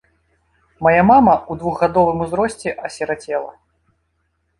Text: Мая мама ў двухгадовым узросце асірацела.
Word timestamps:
Мая 0.85 1.01
мама 1.09 1.35
ў 1.39 1.53
двухгадовым 1.63 2.17
узросце 2.25 2.69
асірацела. 2.89 3.53